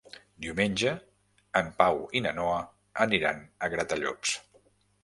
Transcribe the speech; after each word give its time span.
Diumenge 0.45 0.93
en 1.61 1.69
Pau 1.83 2.01
i 2.21 2.25
na 2.27 2.33
Noa 2.41 2.59
aniran 3.07 3.47
a 3.69 3.73
Gratallops. 3.77 4.35